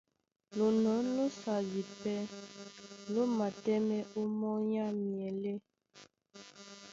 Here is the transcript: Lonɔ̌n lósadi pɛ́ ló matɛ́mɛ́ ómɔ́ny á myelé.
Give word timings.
Lonɔ̌n 0.57 1.05
lósadi 1.15 1.81
pɛ́ 1.99 2.19
ló 3.13 3.21
matɛ́mɛ́ 3.37 4.01
ómɔ́ny 4.21 4.75
á 4.85 4.87
myelé. 5.07 5.53